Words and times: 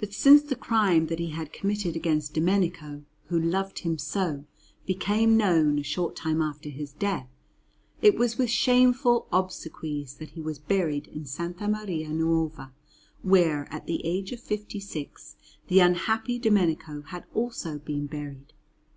But 0.00 0.12
since 0.12 0.42
the 0.42 0.56
crime 0.56 1.06
that 1.06 1.20
he 1.20 1.30
had 1.30 1.52
committed 1.52 1.94
against 1.94 2.34
Domenico, 2.34 3.04
who 3.26 3.38
loved 3.38 3.78
him 3.78 3.96
so, 3.96 4.44
became 4.86 5.36
known 5.36 5.78
a 5.78 5.84
short 5.84 6.16
time 6.16 6.42
after 6.42 6.68
his 6.68 6.90
death, 6.92 7.28
it 8.02 8.16
was 8.16 8.38
with 8.38 8.50
shameful 8.50 9.28
obsequies 9.32 10.14
that 10.16 10.30
he 10.30 10.40
was 10.40 10.58
buried 10.58 11.06
in 11.06 11.22
S. 11.22 11.38
Maria 11.60 12.08
Nuova, 12.08 12.72
where, 13.22 13.72
at 13.72 13.86
the 13.86 14.04
age 14.04 14.32
of 14.32 14.40
fifty 14.40 14.80
six, 14.80 15.36
the 15.68 15.78
unhappy 15.78 16.40
Domenico 16.40 17.02
had 17.02 17.22
also 17.32 17.78
been 17.78 18.08
buried. 18.08 18.52